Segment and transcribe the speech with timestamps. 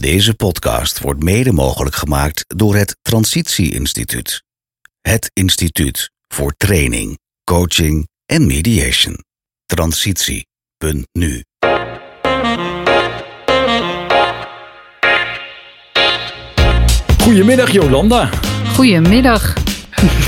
[0.00, 4.42] Deze podcast wordt mede mogelijk gemaakt door het Transitie Instituut.
[5.00, 9.18] Het instituut voor training, coaching en mediation.
[9.66, 11.44] Transitie.nu
[17.22, 18.30] Goedemiddag Jolanda.
[18.74, 19.54] Goedemiddag.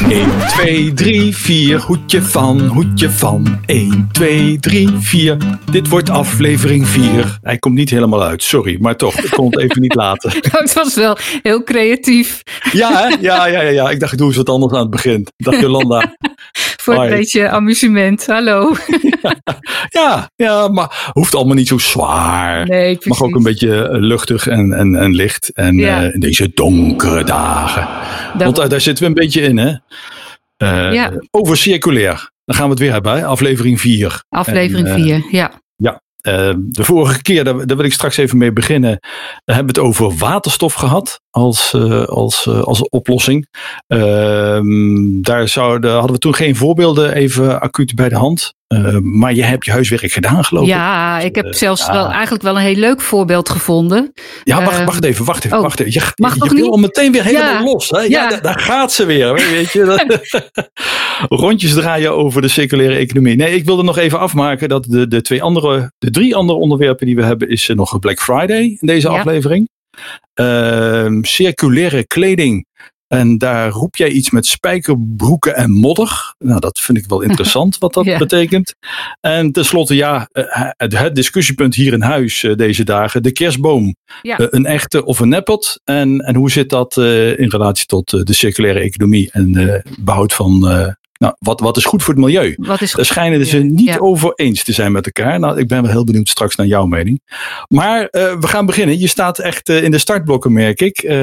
[0.08, 3.60] 1, 2, 3, 4, hoedje van, hoedje van.
[3.66, 5.36] 1, 2, 3, 4.
[5.70, 7.38] Dit wordt aflevering 4.
[7.42, 10.30] Hij komt niet helemaal uit, sorry, maar toch, ik kon het even niet laten.
[10.58, 12.42] Het was wel heel creatief.
[12.72, 13.16] Ja, hè?
[13.20, 13.90] ja, ja, ja, ja.
[13.90, 15.26] Ik dacht, ik doe eens wat anders aan het begin.
[15.36, 16.16] Dag Jolanda.
[16.82, 18.26] Voor een beetje amusement.
[18.26, 18.72] Hallo.
[19.88, 22.66] Ja, ja, maar hoeft allemaal niet zo zwaar.
[22.66, 23.04] Nee, precies.
[23.20, 25.52] Mag ook een beetje eh, luchtig en, en, en licht.
[25.52, 26.02] En Ja.
[26.02, 27.88] eh, in deze donkere dagen.
[28.32, 29.68] Dat- Want daar, daar zitten we een beetje in, hè?
[30.56, 31.12] Eh, Ja.
[31.30, 32.30] Over circulair.
[32.44, 33.24] Dan gaan we het weer hebben, hè?
[33.26, 34.22] aflevering 4.
[34.28, 35.52] Aflevering En, eh, 4, ja.
[36.18, 38.98] Eh, de vorige keer, daar, daar wil ik straks even mee beginnen.
[39.44, 43.46] Hebben we het over waterstof gehad als, eh, als, eh, als oplossing.
[43.86, 48.56] Ehm, daar zouden, hadden we toen geen voorbeelden even acuut bij de hand.
[48.68, 50.70] Eh, maar je hebt je huiswerk gedaan, geloof ik.
[50.70, 51.92] Ja, ik heb zelfs ja.
[51.92, 54.12] wel, eigenlijk wel een heel leuk voorbeeld gevonden.
[54.44, 55.92] Ja, wacht, Eh, wacht even, wacht even, oh, wacht even.
[55.92, 56.70] Je, mag je toch wil niet?
[56.70, 57.90] al meteen weer helemaal Ja, los.
[57.90, 57.98] Hè?
[57.98, 58.28] Ja, ja.
[58.28, 59.34] daar, daar gaat ze weer.
[59.34, 60.06] Weet je?
[61.28, 63.36] Rondjes draaien over de circulaire economie.
[63.36, 67.06] Nee, ik wilde nog even afmaken dat de, de, twee andere, de drie andere onderwerpen
[67.06, 69.68] die we hebben, is nog Black Friday in deze aflevering.
[70.34, 72.66] Ehm, circulaire kleding.
[73.08, 76.34] En daar roep jij iets met spijkerbroeken en modder.
[76.38, 78.18] Nou, dat vind ik wel interessant wat dat Ja.
[78.18, 78.74] betekent.
[79.20, 83.22] En tenslotte, ja, eh, het, discussiepunt hier in huis eh, deze dagen.
[83.22, 83.96] De kerstboom.
[84.22, 84.38] Ja.
[84.38, 85.80] Eh, een echte of een neppot.
[85.84, 90.60] En, en hoe zit dat in relatie tot de circulaire economie en eh, behoud van
[91.18, 92.54] nou, wat, wat is goed voor het milieu?
[92.58, 93.96] Wat is Daar schijnen ze niet Ja.
[93.98, 95.38] over eens te zijn met elkaar.
[95.38, 97.20] Nou, ik ben wel heel benieuwd straks naar jouw mening.
[97.68, 98.98] Maar eh, we gaan beginnen.
[98.98, 100.98] Je staat echt eh, in de startblokken, merk ik.
[100.98, 101.16] Eh,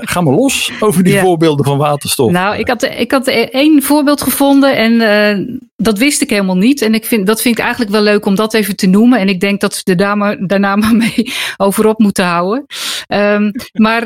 [0.00, 1.20] ga maar los over die Ja.
[1.22, 2.30] voorbeelden van waterstof.
[2.30, 6.82] Nou, ik had, ik had één voorbeeld gevonden en dat wist ik helemaal niet.
[6.82, 9.18] En ik vind, dat vind ik eigenlijk wel leuk om dat even te noemen.
[9.18, 12.66] En ik denk dat we daar maar, daarna maar mee over op moeten houden.
[13.06, 14.02] Ehm, maar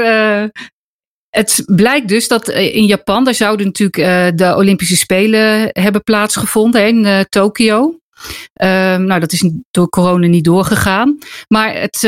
[1.39, 6.03] het blijkt dus dat eh, in Japan, daar zouden natuurlijk eh, de Olympische Spelen hebben
[6.03, 7.99] plaatsgevonden in eh, Tokio.
[8.53, 11.19] Ehm, nou, dat is door corona niet doorgegaan.
[11.49, 12.03] Maar het, eh,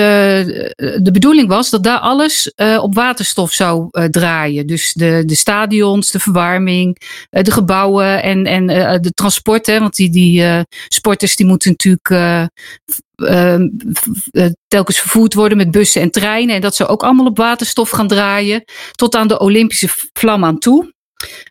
[1.02, 4.66] de bedoeling was dat daar alles eh, op waterstof zou eh, draaien.
[4.66, 7.00] Dus de, de stadions, de verwarming,
[7.30, 8.66] de gebouwen en, en
[9.02, 9.66] de transport.
[9.66, 10.44] Hè, want die, die
[10.88, 12.44] sporters die moeten natuurlijk eh,
[12.92, 13.54] f- eh,
[13.98, 16.54] f- eh, telkens vervoerd worden met bussen en treinen.
[16.54, 18.64] En dat zou ook allemaal op waterstof gaan draaien.
[18.92, 20.92] Tot aan de Olympische vlam aan toe.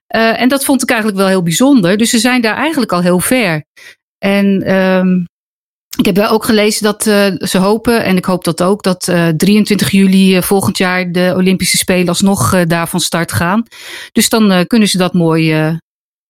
[0.08, 1.98] En dat vond ik eigenlijk wel heel bijzonder.
[1.98, 3.64] Dus ze zijn daar eigenlijk al heel ver.
[4.19, 5.24] En ehm,
[5.97, 9.07] ik heb wel ook gelezen dat eh, ze hopen, en ik hoop dat ook, dat
[9.07, 13.63] eh, 23 juli eh, volgend jaar de Olympische Spelen alsnog daar van start gaan.
[14.12, 15.78] Dus dan kunnen ze dat mooi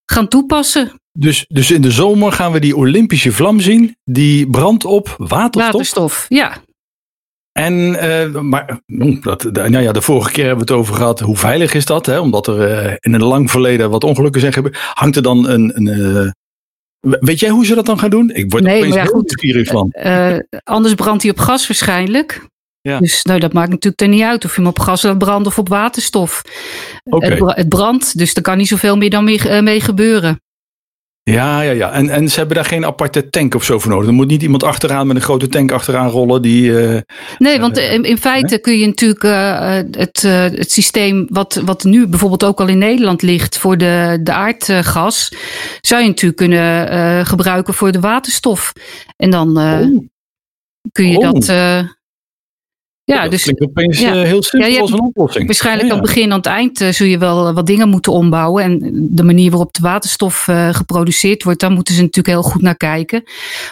[0.05, 0.91] gaan toepassen.
[1.11, 3.95] Dus, dus in de zomer gaan we die Olympische vlam zien.
[4.03, 5.71] Die brandt op waterstof.
[5.71, 6.57] Waterstof, ja.
[7.51, 7.91] En,
[8.49, 11.19] maar, mm, dat, nou ja, de vorige keer hebben we het over gehad.
[11.19, 12.05] Hoe veilig is dat?
[12.05, 12.19] Hè?
[12.19, 14.77] Omdat er in een lang verleden wat ongelukken zijn gebeurd.
[14.93, 15.71] Hangt er dan een.
[15.75, 16.33] een
[16.99, 18.29] weet jij hoe ze dat dan gaan doen?
[18.33, 19.19] Ik word Nee, opeens ja, heel goed.
[19.21, 19.91] nieuwsgierig van.
[19.91, 22.47] Eh, anders brandt hij op gas waarschijnlijk.
[22.81, 22.99] Ja.
[22.99, 25.47] Dus nou, dat maakt natuurlijk er niet uit of je hem op gas laat branden
[25.47, 26.41] of op waterstof.
[27.03, 27.25] Oké.
[27.27, 30.41] Het, bra- het brandt, dus er kan niet zoveel meer dan mee, eh, mee gebeuren.
[31.31, 31.91] Ja, ja, ja.
[31.91, 34.07] En, en ze hebben daar geen aparte tank of zo voor nodig.
[34.07, 36.41] Er moet niet iemand achteraan met een grote tank achteraan rollen.
[36.41, 37.01] Die, eh,
[37.37, 41.83] Nee, want in, in feite kun je natuurlijk eh, het, eh, het systeem wat, wat
[41.83, 45.33] nu bijvoorbeeld ook al in Nederland ligt voor de, de aardgas,
[45.81, 48.71] zou je natuurlijk kunnen eh, gebruiken voor de waterstof.
[49.17, 50.05] En dan eh, Oh.
[50.91, 51.31] kun je Oh.
[51.31, 51.47] dat.
[53.15, 54.13] Ja, dat dus klinkt opeens ja.
[54.13, 55.45] eh, heel simpel Ja, als een oplossing.
[55.45, 57.65] waarschijnlijk Ja, aan het begin en aan het eind eh, zul je wel eh, wat
[57.65, 58.63] dingen moeten ombouwen.
[58.63, 58.79] En
[59.11, 63.23] de manier waarop de waterstof geproduceerd wordt, daar moeten ze natuurlijk heel goed naar kijken.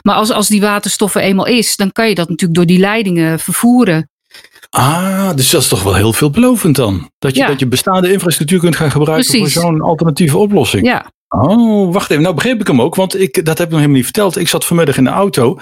[0.02, 2.80] Maar als, als die waterstof er eenmaal is, dan kan je dat natuurlijk door die
[2.80, 4.09] leidingen vervoeren.
[4.70, 7.09] Ah, dus dat is toch wel heel veelbelovend dan.
[7.20, 9.53] Dat je, dat je bestaande infrastructuur kunt gaan gebruiken Precies.
[9.53, 10.85] voor zo'n alternatieve oplossing.
[10.85, 12.23] Ja, Oh, wacht even.
[12.23, 14.38] Nou begreep ik hem ook, want ik, dat heb ik nog helemaal niet verteld.
[14.38, 15.59] Ik zat vanmiddag in de auto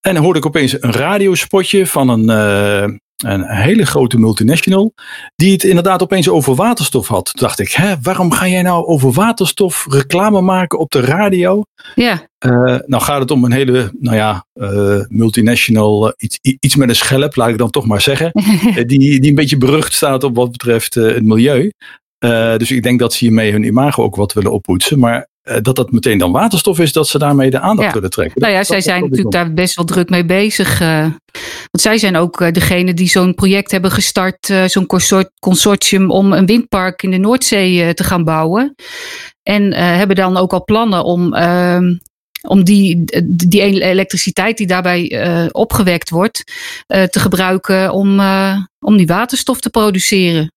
[0.00, 4.92] en dan hoorde ik opeens een radiospotje van een, een hele grote multinational.
[5.34, 7.24] Die het inderdaad opeens over waterstof had.
[7.24, 11.62] Toen dacht ik, hè, waarom ga jij nou over waterstof reclame maken op de radio?
[11.94, 12.30] ja.
[12.38, 16.88] Eh, nou gaat het om een hele, nou ja, eh, multinational, eh, iets, iets met
[16.88, 18.30] een schelp, laat ik dan toch maar zeggen.
[18.86, 21.72] Die, die een beetje berucht staat op wat betreft het milieu.
[22.56, 24.98] Dus ik denk dat ze hiermee hun imago ook wat willen oppoetsen.
[24.98, 25.28] Maar
[25.62, 27.94] dat dat meteen dan waterstof is, dat ze daarmee de aandacht Ja.
[27.94, 28.40] willen trekken.
[28.40, 30.80] Nou ja, Dat- zij dat- zijn dat- natuurlijk daar best wel druk mee bezig.
[30.80, 31.06] eh.
[31.70, 36.10] want zij zijn ook eh, degene die zo'n project hebben gestart, eh, zo'n consort- consortium
[36.10, 38.74] om een windpark in de Noordzee eh, te gaan bouwen.
[39.42, 41.94] En eh, hebben dan ook al plannen om, ehm,
[42.48, 43.04] om die,
[43.46, 46.42] die elektriciteit die daarbij eh, opgewekt wordt,
[46.86, 50.52] eh, te gebruiken om, eh, om die waterstof te produceren.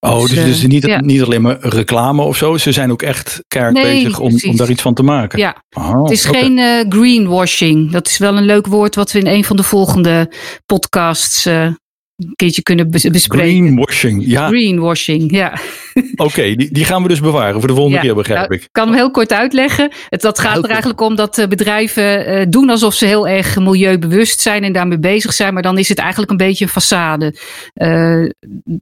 [0.00, 1.00] Oh, dus, Dus, dus eh, niet, ja.
[1.00, 2.56] niet alleen maar reclame of zo.
[2.56, 5.38] Ze zijn ook echt keihard Nee, bezig om, om daar iets van te maken.
[5.38, 7.90] Ja, Oh, het is geen eh, greenwashing.
[7.90, 10.32] Dat is wel een leuk woord wat we in een van de volgende
[10.66, 13.48] podcasts eh, een keertje kunnen bes- bespreken.
[13.56, 14.22] Greenwashing.
[14.26, 15.58] Ja, Greenwashing, ja.
[16.16, 16.54] oké.
[16.54, 18.68] die, die gaan we dus bewaren voor de volgende Ja, keer, begrijp nou, ik.
[18.72, 19.90] kan hem heel kort uitleggen.
[20.08, 23.28] Het, dat gaat Heel er eigenlijk om dat eh, bedrijven eh, doen alsof ze heel
[23.28, 25.54] erg milieubewust zijn en daarmee bezig zijn.
[25.54, 27.38] Maar dan is het eigenlijk een beetje een façade.
[27.74, 28.24] Eh,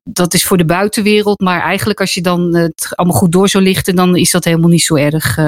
[0.04, 1.40] dat is voor de buitenwereld.
[1.40, 4.68] Maar eigenlijk als je dan het allemaal goed door zou lichten, dan is dat helemaal
[4.70, 5.38] niet zo erg.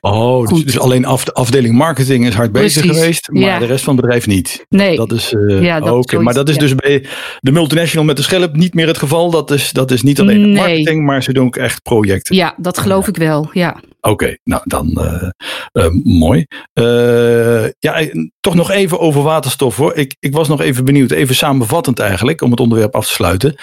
[0.00, 3.58] Oh, dus, dus alleen af, de afdeling marketing is hard bezig geweest, maar ja.
[3.58, 4.64] de rest van het bedrijf niet.
[4.68, 4.96] nee.
[4.96, 6.18] Dat is, Ja, oké.
[6.20, 7.06] Maar dat is dus bij
[7.40, 9.30] de multinational met de schelp niet meer het geval.
[9.30, 10.54] Dat is, dat is niet alleen Nee.
[10.54, 12.36] marketing, maar ze doen ook echt projecten.
[12.36, 13.48] ja, dat geloof ik wel.
[13.52, 13.76] Ja.
[14.00, 15.28] Oké, nou dan eh,
[15.72, 16.46] eh, mooi.
[16.72, 18.08] Eh, ja,
[18.40, 19.94] toch nog even over waterstof hoor.
[19.94, 23.54] Ik, ik was nog even benieuwd, even samenvattend eigenlijk, om het onderwerp af te sluiten.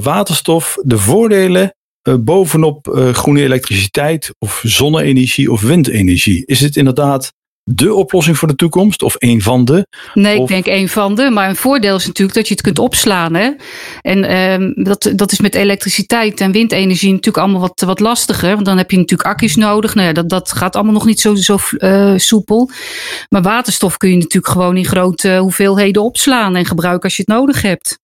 [0.00, 1.74] Waterstof, de voordelen
[2.20, 6.46] bovenop groene elektriciteit of zonne-energie of windenergie.
[6.46, 7.32] Is het inderdaad
[7.70, 9.86] de oplossing voor de toekomst of een van de?
[10.14, 11.30] Nee, Of- ik denk een van de.
[11.30, 13.34] Maar een voordeel is natuurlijk dat je het kunt opslaan.
[13.34, 13.50] Hè?
[14.00, 18.54] En ehm, dat, dat is met elektriciteit en windenergie natuurlijk allemaal wat, wat lastiger.
[18.54, 19.94] Want dan heb je natuurlijk accu's nodig.
[19.94, 22.70] Nou ja, dat, dat gaat allemaal nog niet zo, zo eh, soepel.
[23.28, 27.36] Maar waterstof kun je natuurlijk gewoon in grote hoeveelheden opslaan en gebruiken als je het
[27.36, 27.98] nodig hebt.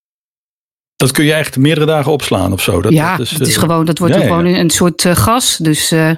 [0.96, 2.82] Dat kun je echt meerdere dagen opslaan of zo.
[2.82, 4.70] Dat, ja, dat het is eh, gewoon, dat wordt ja, ook ja, gewoon een, een
[4.70, 5.56] soort eh, gas.
[5.56, 6.10] Dus eh,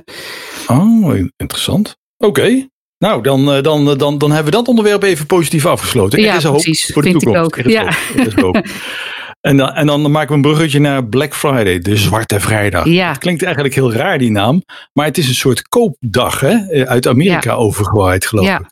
[0.67, 1.97] Oh, interessant.
[2.17, 2.67] Oké.
[3.04, 6.20] Nou, dan, eh, dan, eh, dan, dan hebben we dat onderwerp even positief afgesloten.
[6.20, 6.90] Ja, er is hoop precies.
[6.92, 7.58] voor de Vind ik toekomst.
[7.58, 7.58] ook.
[7.64, 7.92] Er is Ja.
[8.24, 8.54] hoop.
[8.54, 8.64] Hoop.
[9.40, 12.84] En dan, en dan maken we een bruggetje naar Black Friday, de Zwarte Vrijdag.
[12.86, 13.08] Ja.
[13.08, 14.62] Het klinkt eigenlijk heel raar, die naam.
[14.92, 16.48] Maar het is een soort koopdag, hè?
[16.70, 18.54] Eh, Uit Amerika overgewaaid, geloof Ja.
[18.58, 18.60] ik.
[18.60, 18.70] Ja,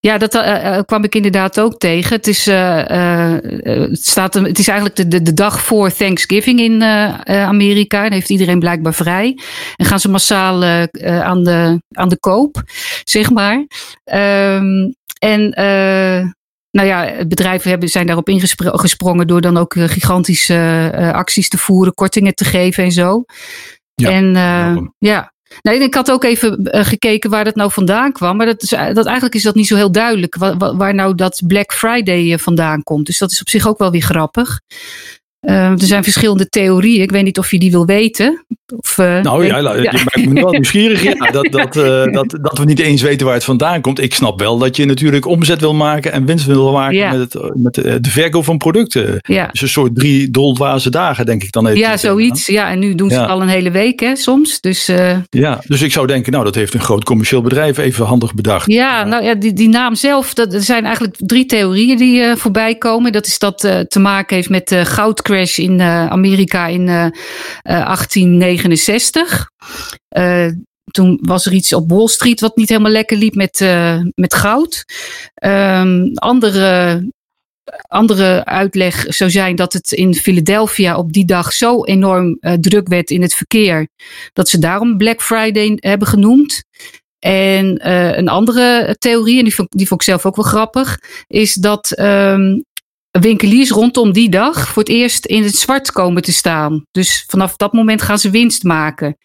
[0.00, 2.16] dat eh, eh, kwam ik inderdaad ook tegen.
[2.16, 5.92] Het is, eh, eh, eh, het staat, het is eigenlijk de, de, de dag voor
[5.92, 8.04] Thanksgiving in eh, eh, Amerika.
[8.04, 9.38] En heeft iedereen blijkbaar vrij.
[9.76, 12.62] En gaan ze massaal eh, eh, aan, de, aan de koop,
[13.04, 13.66] zeg maar.
[14.04, 16.26] Ehm, en eh,
[16.70, 21.58] nou ja, bedrijven hebben, zijn daarop ingesprongen door dan ook eh, gigantische eh, acties te
[21.58, 23.24] voeren, kortingen te geven en zo.
[23.94, 25.32] Ja, en eh, ja.
[25.62, 28.36] Nee, ik had ook even eh, gekeken waar dat nou vandaan kwam.
[28.36, 30.36] Maar dat is, dat, eigenlijk is dat niet zo heel duidelijk.
[30.36, 33.06] Waar, waar- waar nou dat Black Friday eh, vandaan komt.
[33.06, 34.60] Dus dat is op zich ook wel weer grappig.
[35.48, 37.02] Eh, er zijn verschillende theorieën.
[37.02, 38.44] Ik weet niet of je die wil weten.
[38.76, 41.02] Of, eh, Nou ja, je maakt me wel nieuwsgierig.
[41.02, 44.00] Ja, dat, dat, eh, dat, dat we niet eens weten waar het vandaan komt.
[44.00, 47.12] Ik snap wel dat je natuurlijk omzet wil maken en winst wil maken Ja.
[47.12, 49.18] met, het, met de, de verkoop van producten.
[49.22, 49.48] ja.
[49.52, 51.78] Dus een soort drie doldwaze dagen, denk ik dan even.
[51.78, 52.46] ja, zoiets.
[52.46, 54.60] Ja, en nu doen ze het al een hele week hè, soms.
[54.60, 58.06] Dus eh, Ja, dus ik zou denken, nou, dat heeft een groot commercieel bedrijf even
[58.06, 58.72] handig bedacht.
[58.72, 62.36] Ja, nou ja, die, die naam zelf, dat, er zijn eigenlijk drie theorieën die eh,
[62.36, 63.12] voorbij komen.
[63.12, 64.84] Dat is dat eh, te maken heeft met de
[65.38, 67.12] in eh, Amerika in eh, eh,
[67.62, 69.50] 1869.
[70.08, 70.46] Eh,
[70.90, 73.60] toen was er iets op Wall Street wat niet helemaal lekker liep met,
[74.14, 74.84] met goud.
[75.34, 77.02] Ehm, andere,
[77.88, 83.10] andere uitleg zou zijn dat het in Philadelphia op die dag zo enorm druk werd
[83.10, 83.88] in het verkeer.
[84.32, 86.64] Dat ze daarom Black Friday hebben genoemd.
[87.18, 91.54] En een andere theorie, en die vond, die vond ik zelf ook wel grappig, is
[91.54, 92.58] dat ehm,
[93.10, 96.82] winkeliers rondom die dag voor het eerst in het zwart komen te staan.
[96.90, 99.16] Dus vanaf dat moment gaan ze winst maken.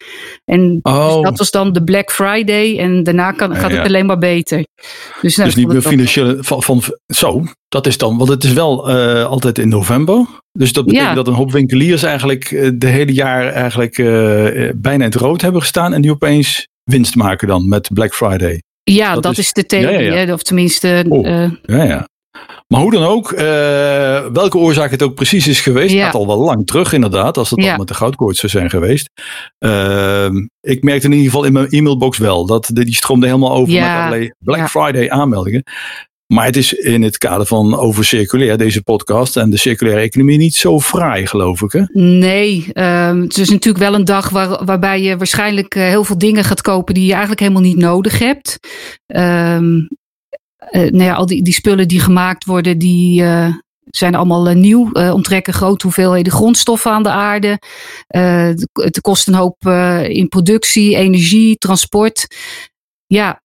[0.44, 1.14] En Oh.
[1.14, 3.76] dus dat was dan de Black Friday en daarna kan, gaat Ja.
[3.76, 4.64] het alleen maar beter.
[5.20, 6.36] Dus, nou, Dus niet meer financiële.
[6.40, 10.26] Van, van, zo, dat is dan, want het is wel eh, altijd in november.
[10.58, 11.14] Dus dat betekent Ja.
[11.14, 14.06] dat een hoop winkeliers eigenlijk eh, de hele jaar eigenlijk eh,
[14.76, 15.92] bijna in het rood hebben gestaan.
[15.94, 18.62] En die opeens winst maken dan met Black Friday.
[18.82, 20.32] Ja, dat dat, is- is, de theorie.
[20.32, 21.24] Of tenminste, Oh.
[21.62, 22.08] Ja, ja.
[22.66, 23.44] Maar hoe dan ook, eh,
[24.32, 27.58] welke oorzaak het ook precies is geweest, gaat al wel lang terug inderdaad, als het
[27.64, 29.08] al met de goudkoorts zou zijn geweest.
[29.58, 33.72] Ehm, ik merkte in ieder geval in mijn e-mailbox wel, dat die stroomde helemaal over
[33.74, 33.80] Ja.
[33.80, 34.68] met allerlei Black.
[34.68, 35.62] Friday aanmeldingen.
[36.26, 40.38] Maar het is in het kader van over circulair, deze podcast en de circulaire economie,
[40.38, 41.72] niet zo fraai, geloof ik.
[41.72, 41.82] Hè?
[42.00, 46.18] Nee, ehm, het is natuurlijk wel een dag waar, waarbij je waarschijnlijk eh, heel veel
[46.18, 48.58] dingen gaat kopen die je eigenlijk helemaal niet nodig hebt.
[49.06, 49.82] Ehm, eh,
[50.70, 53.54] nou ja, al die, die spullen die gemaakt worden, die, eh,
[53.84, 57.58] zijn allemaal nieuw, onttrekken grote hoeveelheden grondstoffen aan de aarde.
[58.72, 59.66] het kost een hoop
[60.08, 62.26] in productie, energie, transport.
[63.06, 63.42] Ja,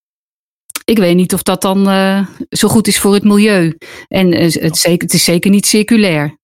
[0.86, 1.86] ik weet niet of dat dan
[2.50, 3.78] zo goed is voor het milieu.
[4.08, 6.39] En het, zeker, het is zeker niet circulair.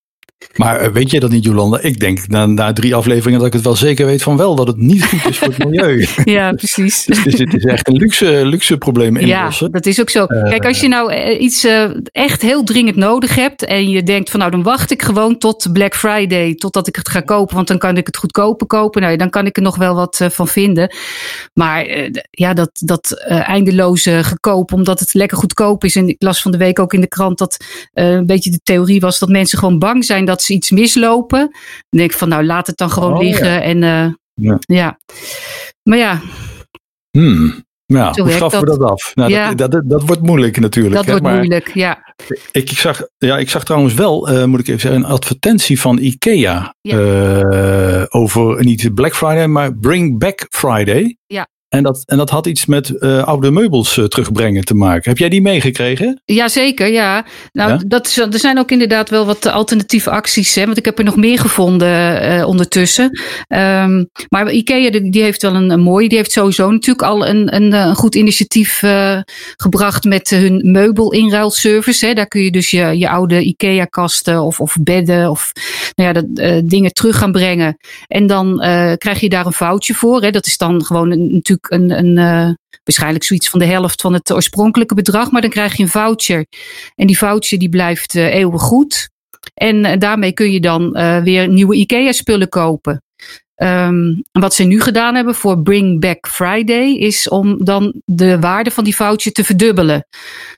[0.55, 1.79] Maar eh, weet jij dat niet, Jolanda?
[1.79, 4.67] Ik denk na, na drie afleveringen dat ik het wel zeker weet van wel dat
[4.67, 6.07] het niet goed is voor het milieu.
[6.23, 7.05] ja, precies.
[7.05, 9.65] dus het is echt een luxe, luxe probleem inlossen.
[9.65, 10.25] Ja, dat is ook zo.
[10.25, 11.67] Eh, Kijk, als je nou eh, iets
[12.11, 15.69] echt heel dringend nodig hebt en je denkt van nou dan wacht ik gewoon tot
[15.73, 19.01] Black Friday, totdat ik het ga kopen, want dan kan ik het goedkoper kopen.
[19.01, 20.95] Nou, dan kan ik er nog wel wat van vinden.
[21.53, 25.95] Maar ja, dat, dat eindeloze gekoop, omdat het lekker goedkoop is.
[25.95, 28.99] En ik las van de week ook in de krant dat een beetje de theorie
[28.99, 31.39] was dat mensen gewoon bang zijn dat ze iets mislopen.
[31.39, 33.61] Dan denk ik van nou laat het dan gewoon oh, liggen.
[33.61, 34.59] En uh, ja.
[34.59, 34.99] ja.
[35.83, 36.21] Maar ja.
[37.11, 37.63] Hmm.
[37.87, 39.11] Ja, hoe schaffen we dat af?
[39.15, 39.53] Nou, ja.
[39.53, 40.95] dat, dat, dat, wordt moeilijk natuurlijk.
[40.95, 42.15] Dat wordt moeilijk, ja.
[42.51, 45.79] Ik, ik, zag, ja, ik zag trouwens wel, uh, moet ik even zeggen, een advertentie
[45.79, 46.75] van IKEA.
[46.81, 46.97] Ja.
[46.97, 51.17] Uh, over niet Black Friday, maar Bring Back Friday.
[51.25, 51.47] Ja.
[51.75, 55.09] En dat, en dat had iets met uh, oude meubels uh, terugbrengen te maken.
[55.09, 56.21] Heb jij die meegekregen?
[56.25, 57.25] Jazeker, ja.
[57.51, 57.79] Nou, ja?
[57.87, 60.55] Dat is, er zijn ook inderdaad wel wat alternatieve acties.
[60.55, 63.19] Hè, want ik heb er nog meer gevonden uh, ondertussen.
[63.47, 66.09] Um, maar Ikea die, die heeft wel een, een mooie.
[66.09, 68.83] Die heeft sowieso natuurlijk al een, een, een goed initiatief
[69.55, 72.05] gebracht met hun meubelinruilservice.
[72.05, 72.13] Hè.
[72.13, 75.51] Daar kun je dus je, je oude Ikea-kasten of, of bedden of
[75.95, 76.25] nou ja, dat,
[76.69, 77.77] dingen terug gaan brengen.
[78.07, 78.57] En dan
[78.97, 80.21] krijg je daar een foutje voor.
[80.21, 80.31] Hè.
[80.31, 82.53] Dat is dan gewoon een, natuurlijk een, een uh,
[82.83, 86.45] waarschijnlijk zoiets van de helft van het oorspronkelijke bedrag, maar dan krijg je een voucher.
[86.95, 89.09] En die voucher die blijft uh, eeuwig goed.
[89.53, 90.91] En uh, daarmee kun je dan
[91.23, 92.99] weer nieuwe IKEA-spullen kopen.
[93.55, 98.71] Um, wat ze nu gedaan hebben voor Bring Back Friday is om dan de waarde
[98.71, 100.07] van die voucher te verdubbelen.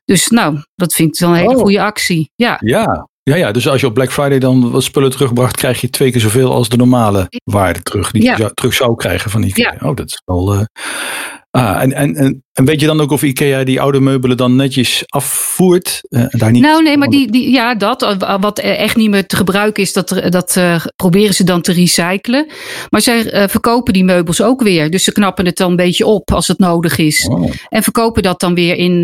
[0.05, 1.61] Dus nou, dat vind ik dan een hele oh.
[1.61, 2.31] goede actie.
[2.35, 2.57] Ja.
[2.63, 5.89] ja, ja, ja, dus als je op Black Friday dan wat spullen terugbracht, krijg je
[5.89, 8.12] twee keer zoveel als de normale waarde terug.
[8.12, 9.75] Die je terug zou krijgen van IKEA.
[9.79, 9.89] Ja.
[9.89, 10.53] Oh, dat is wel.
[10.53, 10.62] Uh,
[11.49, 15.03] ah, en, en, en, weet je dan ook of IKEA die oude meubelen dan netjes
[15.05, 16.01] afvoert?
[16.09, 18.15] Uh, daar niet nou, nee, maar die, die, ja, dat.
[18.39, 22.47] Wat echt niet meer te gebruiken is, dat, dat uh, proberen ze dan te recyclen.
[22.89, 24.89] Maar zij verkopen die meubels ook weer.
[24.89, 27.27] Dus ze knappen het dan een beetje op als het nodig is.
[27.27, 27.51] Oh.
[27.69, 28.99] En verkopen dat dan weer in,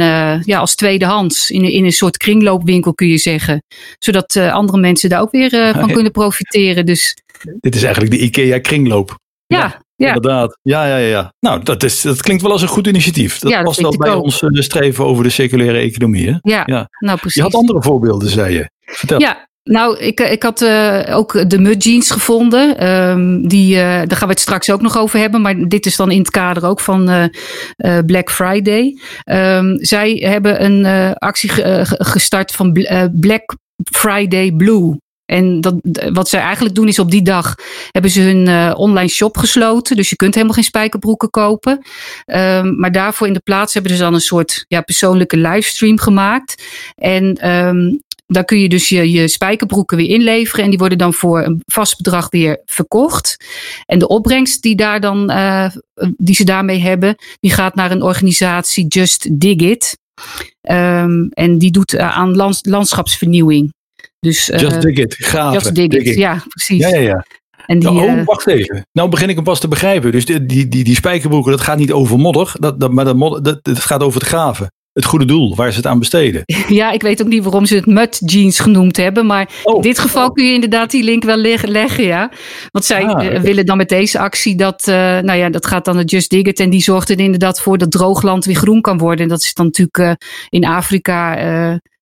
[0.46, 1.52] ja, als tweedehands.
[1.52, 3.64] In, in een soort kringloopwinkel kun je zeggen.
[4.00, 6.86] Zodat andere mensen daar ook weer van kunnen profiteren.
[6.86, 7.16] Dus
[7.60, 9.22] dit is eigenlijk de IKEA kringloop.
[9.58, 10.08] Ja, ja.
[10.08, 10.58] Inderdaad.
[10.62, 11.34] Ja, ja, ja.
[11.40, 13.40] Nou, dat, is, dat klinkt wel als een goed initiatief.
[13.40, 16.28] Dat ja, past wel bij ons uh, streven over de circulaire economie.
[16.30, 16.38] Hè?
[16.42, 17.36] Ja, ja, nou precies.
[17.36, 18.70] Je had andere voorbeelden, zei je.
[18.82, 19.20] Vertel.
[19.20, 22.94] Ja, nou, ik, ik had uh, ook de mud jeans gevonden.
[22.94, 25.42] Um, die, uh, daar gaan we het straks ook nog over hebben.
[25.42, 29.00] Maar dit is dan in het kader ook van uh, Black Friday.
[29.26, 31.50] Um, zij hebben een actie
[31.86, 32.72] gestart van
[33.12, 33.56] Black
[33.92, 35.02] Friday Blue.
[35.26, 35.76] En dat,
[36.14, 37.56] wat zij eigenlijk doen is op die dag
[37.92, 39.96] hebben ze hun uh, online shop gesloten.
[39.96, 41.86] Dus je kunt helemaal geen spijkerbroeken kopen.
[42.26, 46.64] Um, maar daarvoor in de plaats hebben ze dan een soort ja, persoonlijke livestream gemaakt.
[46.96, 50.64] En um, daar kun je dus je, je spijkerbroeken weer inleveren.
[50.64, 53.46] En die worden dan voor een vast bedrag weer verkocht.
[53.86, 55.70] En de opbrengst die, daar dan, uh,
[56.18, 59.98] die ze daarmee hebben, die gaat naar een organisatie Just Dig It.
[60.62, 63.74] Um, en die doet uh, aan lands, landschapsvernieuwing.
[64.24, 65.54] Dus, just uh, dig it, graven.
[65.54, 66.80] Just dig, it, ja, precies.
[66.80, 67.26] Ja, ja, ja.
[67.66, 68.86] En die, nou, oh, uh, wacht even.
[68.92, 70.12] Nou begin ik hem pas te begrijpen.
[70.12, 73.16] Dus die, die, die, die spijkerbroeken, dat gaat niet over modder, dat, dat, maar dat,
[73.16, 74.72] modder, dat, dat gaat over het graven.
[74.94, 76.42] Het goede doel, waar ze het aan besteden.
[76.68, 79.26] Ja, ik weet ook niet waarom ze het mud jeans genoemd hebben.
[79.26, 82.32] Maar oh, in dit geval kun je inderdaad die link wel leggen, ja.
[82.72, 85.86] Want zij ah, uh, willen dan met deze actie dat, uh, nou ja, dat gaat
[85.86, 86.60] dan het Just Dig It.
[86.60, 89.24] En die zorgt er inderdaad voor dat droogland weer groen kan worden.
[89.24, 90.12] En dat is dan natuurlijk uh,
[90.50, 91.38] in Afrika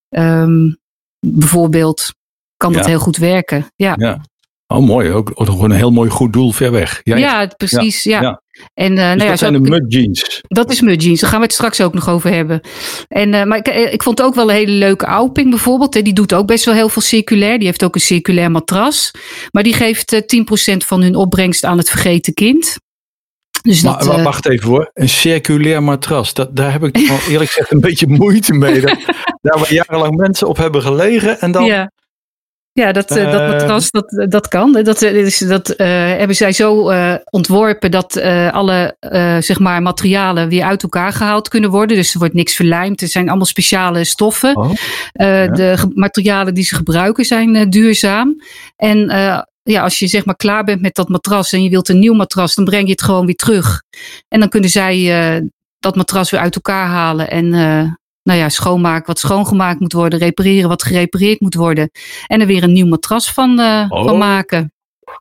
[0.09, 0.80] um,
[1.25, 2.13] bijvoorbeeld
[2.57, 3.67] kan dat heel goed werken.
[3.75, 3.95] Ja.
[3.99, 4.21] ja.
[4.67, 5.11] Oh, mooi.
[5.11, 7.01] Ook, ook gewoon een heel mooi goed doel ver weg.
[7.03, 8.03] Ja, ja precies.
[8.03, 8.41] Ja.
[8.73, 10.41] En, uh, dus nou ja, dat zijn de mud jeans.
[10.47, 11.19] Dat is mud jeans.
[11.19, 12.61] Daar gaan we het straks ook nog over hebben.
[13.07, 16.03] En, uh, maar ik, eh, ik vond ook wel een hele leuke Auping bijvoorbeeld.
[16.03, 17.57] Die doet ook best wel heel veel circulair.
[17.57, 19.11] Die heeft ook een circulair matras.
[19.51, 20.19] Maar die geeft uh,
[20.73, 22.77] 10% van hun opbrengst aan het vergeten kind.
[23.61, 26.97] Dus maar, dat, wacht even hoor, een circulair matras, dat, daar heb ik
[27.29, 28.81] eerlijk gezegd een beetje moeite mee.
[28.81, 28.97] Dat,
[29.41, 31.91] daar waar jarenlang mensen op hebben gelegen en dan ja.
[32.73, 34.71] Ja, dat, uh, dat matras, dat, dat kan.
[34.71, 38.95] Dat, is, dat uh, hebben zij zo uh, ontworpen dat alle
[39.39, 41.97] zeg maar materialen weer uit elkaar gehaald kunnen worden.
[41.97, 43.01] Dus er wordt niks verlijmd.
[43.01, 44.55] Er zijn allemaal speciale stoffen.
[44.55, 44.71] Oh,
[45.11, 45.47] ja.
[45.47, 48.41] De materialen die ze gebruiken zijn duurzaam.
[48.75, 49.07] En
[49.63, 52.13] ja, als je zeg maar klaar bent met dat matras en je wilt een nieuw
[52.13, 53.83] matras, dan breng je het gewoon weer terug.
[54.27, 55.41] En dan kunnen zij
[55.79, 57.49] dat matras weer uit elkaar halen en
[58.23, 61.91] nou ja, schoonmaken wat schoongemaakt moet worden, repareren wat gerepareerd moet worden.
[62.27, 64.03] En er weer een nieuw matras van, uh, Oh.
[64.03, 64.73] van maken.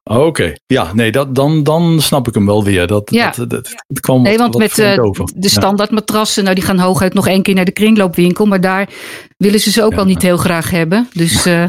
[0.04, 2.87] Oké, ja, nee, dat, dan, dan snap ik hem wel weer.
[2.87, 3.32] Dat, Ja.
[3.37, 5.28] dat, dat, het kwam Nee, want met eh, over.
[5.35, 8.47] de standaard matrassen, nou die gaan hooguit nog één keer naar de kringloopwinkel.
[8.47, 8.88] Maar daar
[9.37, 9.99] willen ze ze ook Ja.
[9.99, 11.09] al niet heel graag hebben.
[11.12, 11.64] Dus eh,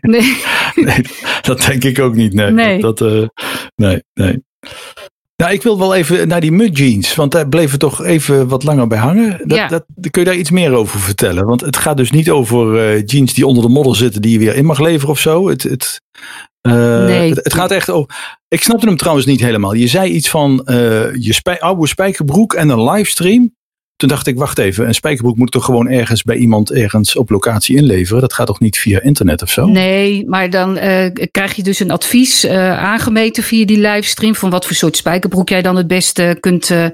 [0.00, 0.36] nee.
[0.74, 1.00] Nee,
[1.42, 2.32] dat denk ik ook niet.
[2.34, 2.80] Nee, Nee.
[2.80, 3.22] Dat, eh,
[3.74, 4.42] nee, nee.
[5.42, 8.48] Nou, ik wil wel even naar die mud jeans, want daar bleven we toch even
[8.48, 9.40] wat langer bij hangen.
[9.44, 9.68] Dat, Ja.
[9.68, 11.46] dat, kun je daar iets meer over vertellen?
[11.46, 14.38] Want het gaat dus niet over eh, jeans die onder de modder zitten, die je
[14.38, 15.48] weer in mag leveren of zo.
[15.48, 16.00] Het, het,
[16.60, 16.72] eh,
[17.04, 17.28] Nee.
[17.28, 18.40] het, het gaat echt over.
[18.48, 19.72] Ik snapte hem trouwens niet helemaal.
[19.72, 23.54] Je zei iets van eh, je spij, oude spijkerbroek en een livestream.
[24.02, 27.30] Toen dacht ik, wacht even, een spijkerbroek moet toch gewoon ergens bij iemand ergens op
[27.30, 28.20] locatie inleveren?
[28.20, 29.66] Dat gaat toch niet via internet of zo?
[29.66, 34.34] Nee, maar dan eh, krijg je dus een advies eh, aangemeten via die livestream.
[34.34, 36.86] van wat voor soort spijkerbroek jij dan het beste kunt eh,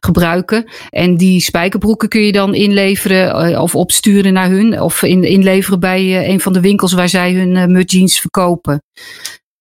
[0.00, 0.64] gebruiken.
[0.90, 4.80] En die spijkerbroeken kun je dan inleveren of opsturen naar hun.
[4.80, 8.82] of in, inleveren bij een van de winkels waar zij hun eh mud jeans verkopen.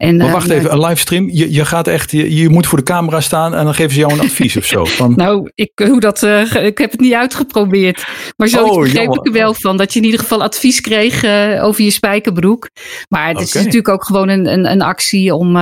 [0.04, 1.30] En, Maar eh, wacht even, een livestream.
[1.32, 4.00] Je, je gaat echt, je, je moet voor de camera staan en dan geven ze
[4.00, 4.86] jou een advies of zo.
[5.00, 8.04] Van, Nou, ik, hoe dat, eh, ik heb het niet uitgeprobeerd.
[8.38, 9.18] Maar zo Oh, begreep jammer.
[9.20, 9.78] ik er wel van.
[9.78, 12.70] Dat je in ieder geval advies kreeg eh, over je spijkerbroek.
[13.10, 15.56] Maar het is natuurlijk ook gewoon een, een, een actie om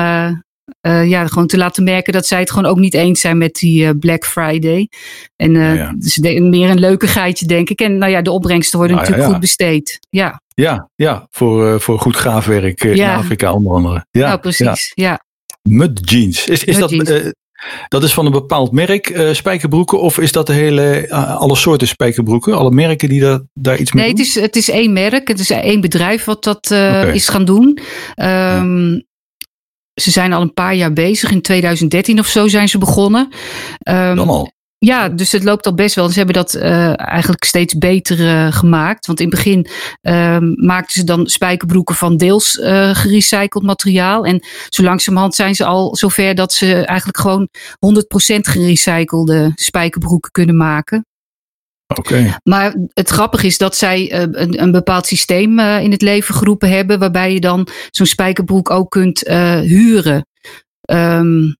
[0.82, 3.54] eh, ja, gewoon te laten merken dat zij het gewoon ook niet eens zijn met
[3.54, 4.90] die eh, Black Friday.
[5.36, 7.80] En eh Ja, dus meer een leukigheidje, denk ik.
[7.80, 9.40] En nou ja, de opbrengsten worden Nou natuurlijk ja.
[9.40, 10.00] goed besteed.
[10.10, 14.06] Ja, ja, ja voor, voor goed graafwerk in Afrika onder andere.
[14.12, 14.92] Ja, nou precies.
[14.96, 15.24] Ja.
[15.62, 16.48] Mud jeans.
[16.48, 17.34] Is, is Mud dat, jeans.
[17.88, 22.58] dat is van een bepaald merk spijkerbroeken of is dat de hele, alle soorten spijkerbroeken?
[22.58, 24.28] Alle merken die daar, daar iets mee Nee, het doen?
[24.28, 25.28] is, het is één merk.
[25.28, 26.72] Het is één bedrijf wat dat
[27.14, 27.80] is gaan doen.
[28.16, 29.00] Ehm,
[30.02, 31.32] Ze zijn al een paar jaar bezig.
[31.32, 33.30] In 2013 of zo zijn ze begonnen.
[33.80, 34.52] Dan al.
[34.78, 36.10] ja, dus het loopt al best wel.
[36.10, 39.06] Ze hebben dat eh, eigenlijk steeds beter eh, gemaakt.
[39.06, 39.68] Want in het begin
[40.02, 44.26] ehm, maakten ze dan spijkerbroeken van deels eh gerecycled materiaal.
[44.26, 47.48] En zo langzamerhand zijn ze al zover dat ze eigenlijk gewoon
[47.80, 51.06] 100% gerecyclede spijkerbroeken kunnen maken.
[52.44, 56.36] Maar het grappige is dat zij eh, een, een bepaald systeem eh, in het leven
[56.36, 57.00] geroepen hebben.
[57.00, 60.26] Waarbij je dan zo'n spijkerbroek ook kunt eh, huren.
[60.82, 61.54] Ehm,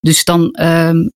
[0.00, 1.08] dus dan ehm,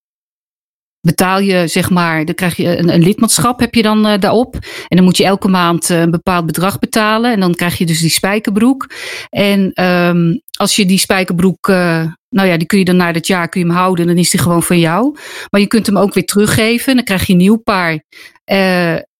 [1.01, 4.55] betaal je, zeg maar, dan krijg je een, lidmaatschap heb je dan eh, daarop.
[4.89, 7.33] En dan moet je elke maand eh, een bepaald bedrag betalen.
[7.33, 8.91] En dan krijg je dus die spijkerbroek.
[9.29, 13.27] En ehm, als je die spijkerbroek, eh, nou ja, die kun je dan na dat
[13.27, 14.07] jaar kun je hem houden.
[14.07, 15.17] Dan is die gewoon van jou.
[15.51, 16.95] Maar je kunt hem ook weer teruggeven.
[16.95, 18.05] Dan krijg je een nieuw paar.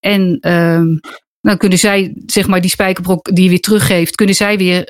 [0.01, 0.97] En ehm,
[1.41, 4.83] dan kunnen zij, zeg maar, die spijkerbroek die je weer teruggeeft, kunnen zij weer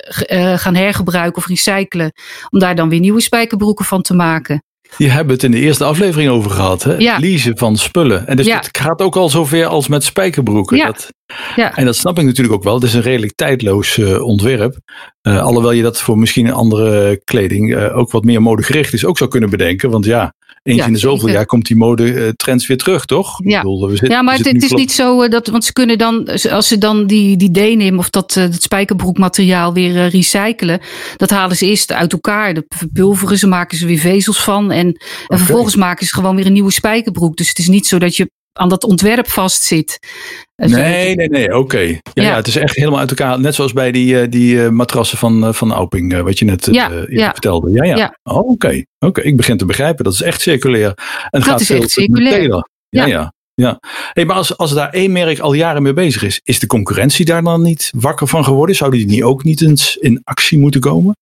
[0.57, 2.13] gaan hergebruiken of recyclen.
[2.51, 4.63] Om daar dan weer nieuwe spijkerbroeken van te maken.
[4.97, 6.83] Je hebben het in de eerste aflevering over gehad.
[6.83, 6.97] Hè?
[6.97, 7.19] Ja.
[7.19, 8.27] Leasen van spullen.
[8.27, 8.57] En dus Ja.
[8.57, 10.77] het gaat ook al zover als met spijkerbroeken.
[10.77, 10.87] Ja.
[10.87, 11.13] Dat,
[11.57, 11.77] Ja.
[11.77, 12.75] En dat snap ik natuurlijk ook wel.
[12.75, 14.79] Het is een redelijk tijdloos eh, ontwerp.
[15.23, 19.05] Eh, alhoewel je dat voor misschien een andere kleding eh, ook wat meer modegericht is,
[19.05, 19.91] ook zou kunnen bedenken.
[19.91, 23.41] Want ja, eens Ja, in de zoveel jaar komt die modetrends weer terug, toch?
[23.45, 23.57] Ja.
[23.57, 25.73] Ik bedoel, we zitten- Ja, maar we het, is niet zo eh, dat, want ze
[25.73, 30.11] kunnen dan, als ze dan die, die denim of dat, eh, dat spijkerbroekmateriaal weer eh,
[30.11, 30.81] recyclen,
[31.17, 32.55] dat halen ze eerst uit elkaar.
[32.55, 34.87] Dat verpulveren ze, maken ze weer vezels van en,
[35.27, 37.37] en vervolgens maken ze gewoon weer een nieuwe spijkerbroek.
[37.37, 39.99] Dus het is niet zo dat je aan dat ontwerp vastzit.
[40.55, 41.79] Eh, Nee, nee, nee, oké.
[41.79, 42.23] Ja, ja.
[42.23, 42.35] Ja.
[42.35, 43.41] het is echt helemaal uit elkaar.
[43.41, 46.91] Net zoals bij die, eh, die eh, matrassen van, van Auping, wat je net Ja,
[47.33, 47.71] vertelde.
[47.71, 48.19] Ja, ja.
[48.23, 48.85] Oh, oké.
[48.99, 50.05] Oké, ik begin te begrijpen.
[50.05, 50.87] Dat is echt circulair.
[50.87, 52.69] En Dat gaat is veel echt circulair.
[52.89, 53.07] Ja.
[53.07, 53.33] ja.
[53.55, 53.79] ja.
[54.13, 57.25] Hey, maar als, als daar één merk al jaren mee bezig is, is de concurrentie
[57.25, 58.77] daar dan niet wakker van geworden?
[58.77, 61.17] Zouden die niet ook niet eens in actie moeten komen?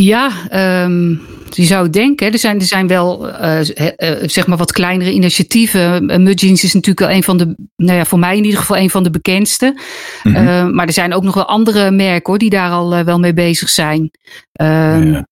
[0.00, 1.10] Ja, ehm,
[1.50, 2.32] je zou denken.
[2.32, 3.60] Er zijn, er zijn wel eh,
[4.22, 6.10] zeg maar wat kleinere initiatieven.
[6.20, 8.90] Uh, is natuurlijk wel een van de, nou ja, voor mij in ieder geval een
[8.90, 9.80] van de bekendste.
[10.22, 13.34] Eh, maar er zijn ook nog wel andere merken hoor, die daar al wel mee
[13.34, 14.10] bezig zijn.
[14.52, 15.26] Ehm, Ja.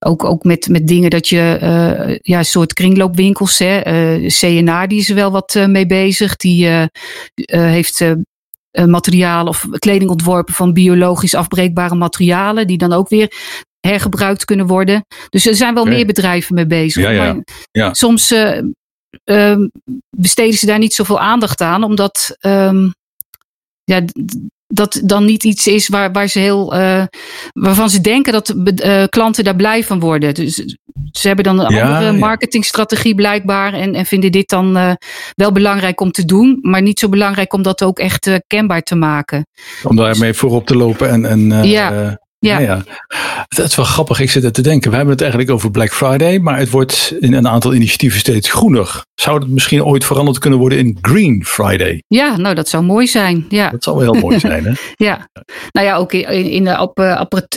[0.00, 3.58] Ook, ook met, met dingen dat je, ja, soort kringloopwinkels.
[3.58, 3.80] Hè.
[4.26, 6.36] CNA die is er wel wat mee bezig.
[6.36, 6.88] Die
[7.46, 8.04] heeft
[8.86, 12.66] materiaal of kleding ontworpen van biologisch afbreekbare materialen.
[12.66, 13.32] Die dan ook weer
[13.80, 15.06] hergebruikt kunnen worden.
[15.28, 17.02] Dus er zijn wel meer bedrijven mee bezig.
[17.02, 17.32] Ja, ja.
[17.32, 17.94] Maar Ja.
[17.94, 18.60] soms eh,
[19.24, 19.68] ehm,
[20.16, 21.82] besteden ze daar niet zoveel aandacht aan.
[21.82, 22.88] Omdat ehm,
[23.84, 24.04] ja,
[24.68, 27.02] dat dan niet iets is waar, waar ze heel, eh,
[27.52, 30.34] waarvan ze denken dat eh, klanten daar blij van worden.
[30.34, 30.76] Dus
[31.10, 33.72] ze hebben dan een Ja, andere marketingstrategie blijkbaar.
[33.72, 34.92] En, en vinden dit dan eh,
[35.34, 36.58] wel belangrijk om te doen.
[36.62, 39.46] Maar niet zo belangrijk om dat ook echt kenbaar te maken.
[39.82, 42.18] Om daarmee voorop te lopen en, en Ja.
[42.38, 42.58] Eh, Ja.
[42.58, 42.84] ja.
[43.48, 44.20] dat is wel grappig.
[44.20, 44.90] Ik zit er te denken.
[44.90, 48.50] We hebben het eigenlijk over Black Friday, maar het wordt in een aantal initiatieven steeds
[48.50, 49.06] groener.
[49.14, 52.02] Zou het misschien ooit veranderd kunnen worden in Green Friday?
[52.06, 53.44] Ja, nou dat zou mooi zijn.
[53.48, 53.70] Ja.
[53.70, 54.64] Dat zou wel heel mooi zijn.
[54.64, 54.72] Hè?
[55.06, 55.28] ja,
[55.72, 56.76] nou ja, ook in, in de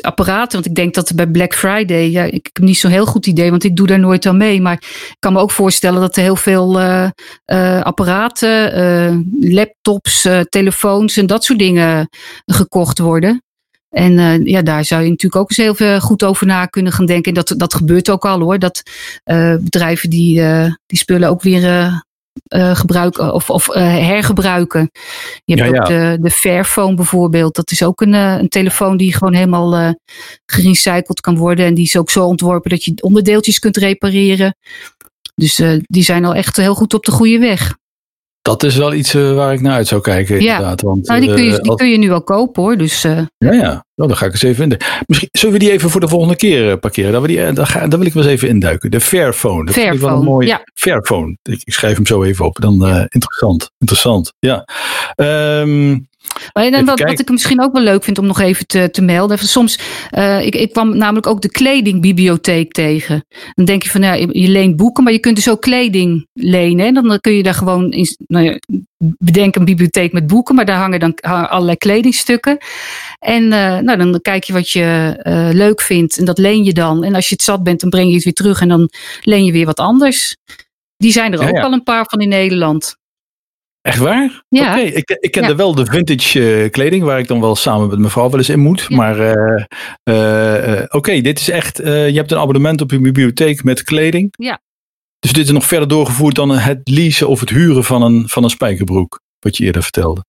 [0.02, 0.52] apparaten.
[0.52, 3.50] Want ik denk dat bij Black Friday, ja, ik heb niet zo'n heel goed idee,
[3.50, 4.62] want ik doe daar nooit aan mee.
[4.62, 7.10] Maar ik kan me ook voorstellen dat er heel veel uh,
[7.52, 9.18] uh, apparaten, uh,
[9.56, 12.10] laptops, telefoons en dat soort dingen
[12.46, 13.42] gekocht worden.
[13.92, 16.92] En uh, ja, daar zou je natuurlijk ook eens heel veel goed over na kunnen
[16.92, 17.34] gaan denken.
[17.34, 18.60] En dat, dat gebeurt ook al hoor.
[18.60, 18.82] Dat
[19.26, 22.04] uh, bedrijven die, uh, die spullen ook weer
[22.52, 24.92] gebruiken of, of hergebruiken.
[25.44, 26.12] Je hebt ja, ook ja.
[26.12, 27.56] de, de Fairphone bijvoorbeeld.
[27.56, 29.96] Dat is ook een, een telefoon die gewoon helemaal
[30.46, 31.66] gerecycled kan worden.
[31.66, 34.56] En die is ook zo ontworpen dat je onderdeeltjes kunt repareren.
[35.36, 37.76] Dus die zijn al echt heel goed op de goede weg.
[38.42, 40.82] Dat is wel iets uh, waar ik naar uit zou kijken, inderdaad.
[40.82, 42.78] Ja, want, nou, die, kun je, die kun je nu wel kopen hoor.
[42.78, 43.86] Dus, uh, ja, ja.
[43.96, 44.78] Nou, dan ga ik eens even in.
[45.06, 47.22] Misschien zullen we die even voor de volgende keer parkeren?
[47.22, 48.92] We die, daar, ga, daar wil ik wel eens even induiken.
[48.92, 49.66] De Fairphone.
[49.66, 50.48] Dat Fairphone, vind ik wel een mooi.
[50.48, 50.62] Ja.
[50.74, 51.38] Fairphone.
[51.44, 52.58] Ik, ik, schrijf hem zo even op.
[52.62, 53.72] Dan uh, interessant.
[53.78, 54.34] Interessant.
[54.40, 54.68] Ja.
[55.16, 56.10] Um,
[56.54, 59.02] maar dan, wat, wat, ik misschien ook wel leuk vind om nog even te, te
[59.02, 59.38] melden.
[59.38, 59.80] Soms,
[60.18, 63.26] uh, ik, ik kwam namelijk ook de kledingbibliotheek tegen.
[63.54, 66.86] Dan denk je van, ja, je leent boeken, maar je kunt dus ook kleding lenen.
[66.86, 68.60] En dan kun je daar gewoon, in, nou ja,
[69.18, 72.58] bedenk een bibliotheek met boeken, maar daar hangen dan allerlei kledingstukken.
[73.20, 76.74] En uh, nou, dan kijk je wat je uh, leuk vindt en dat leen je
[76.74, 77.04] dan.
[77.04, 78.90] En als je het zat bent, dan breng je het weer terug en dan
[79.22, 80.38] leen je weer wat anders.
[80.98, 81.64] Die zijn er ja, ook ja.
[81.64, 83.00] al een paar van in Nederland.
[83.82, 84.44] Echt waar?
[84.50, 84.62] Ja.
[84.62, 84.86] Oké, okay.
[84.86, 85.56] ik, ik ken ja.
[85.56, 88.50] wel de vintage uh, kleding, waar ik dan wel samen met mijn vrouw wel eens
[88.50, 88.86] in moet.
[88.88, 88.96] Ja.
[88.96, 89.64] Maar uh,
[90.04, 94.34] uh, oké, okay, dit is echt, je hebt een abonnement op je bibliotheek met kleding.
[94.38, 94.60] Ja.
[95.20, 98.44] Dus dit is nog verder doorgevoerd dan het leasen of het huren van een, van
[98.44, 100.24] een spijkerbroek, wat je eerder vertelde.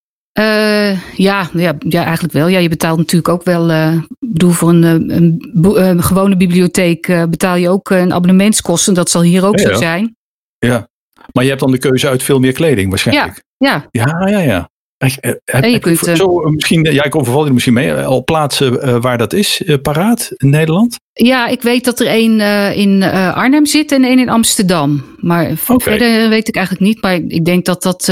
[1.17, 2.49] ja, ja, ja, eigenlijk wel.
[2.49, 7.57] Ja, je betaalt natuurlijk ook wel, ik bedoel, voor een, een, een gewone bibliotheek betaal
[7.57, 8.95] je ook een abonnementskosten.
[8.95, 10.17] Dat zal hier ook ja, zo zijn.
[10.59, 10.91] Ja.
[11.33, 13.43] Maar je hebt dan de keuze uit veel meer kleding waarschijnlijk.
[13.57, 14.39] Ja, ja, ja.
[14.39, 14.71] ja.
[14.97, 17.95] Heb, en je kunt, zo, misschien, ja, ik overval je misschien mee.
[17.95, 20.97] Al plaatsen uh, waar dat is, uh, paraat in Nederland?
[21.13, 25.05] Ja, ik weet dat er één uh, in Arnhem zit en één in Amsterdam.
[25.17, 25.79] Maar okay.
[25.79, 27.03] verder weet ik eigenlijk niet.
[27.03, 28.05] Maar ik denk dat dat,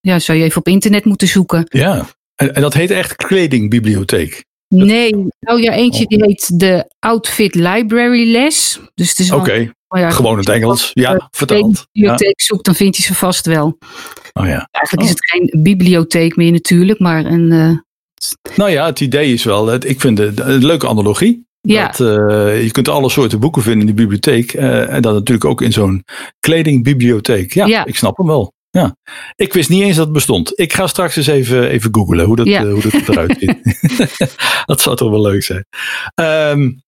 [0.00, 1.64] ja, zou je even op internet moeten zoeken.
[1.68, 4.44] Ja, en, en dat heet echt kledingbibliotheek.
[4.68, 8.80] Nee, nou ja, eentje die heet de Outfit Library Les.
[8.94, 9.72] Dus het is Oké, okay.
[9.92, 10.90] Oh ja, gewoon in het Engels.
[10.92, 11.86] Ja, vertaald.
[11.92, 12.44] bibliotheek ja.
[12.44, 13.78] zoekt, dan vind je ze vast wel.
[14.32, 14.68] Oh ja.
[14.70, 15.04] Eigenlijk oh.
[15.04, 17.50] is het geen bibliotheek meer natuurlijk, maar een...
[17.52, 17.76] Uh...
[18.56, 21.46] Nou ja, het idee is wel, ik vind het een leuke analogie.
[21.60, 21.86] Ja.
[21.86, 24.54] Dat, uh, je kunt alle soorten boeken vinden in de bibliotheek.
[24.54, 26.04] Uh, en dan natuurlijk ook in zo'n
[26.40, 27.54] kledingbibliotheek.
[27.54, 28.52] Ja, ja, ik snap hem wel.
[28.70, 28.96] Ja,
[29.36, 30.52] ik wist niet eens dat het bestond.
[30.54, 32.64] Ik ga straks eens even, even googlen hoe dat, ja.
[32.64, 33.56] uh, hoe dat eruit ziet.
[34.66, 35.64] dat zou toch wel leuk zijn.
[36.14, 36.82] Um,